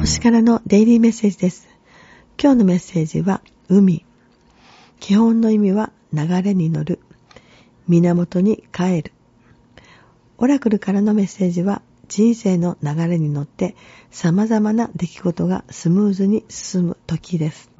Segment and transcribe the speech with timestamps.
[0.00, 1.68] 星からのデイリーメッセージです。
[2.42, 4.06] 今日のメッセージは、海。
[4.98, 7.00] 基本の意味は、流れに乗る。
[7.86, 9.12] 源に帰る。
[10.38, 13.76] オラクルからのメッセージは、人生の流れに乗って
[14.10, 17.70] 様々な出来事がスムーズに進む時です。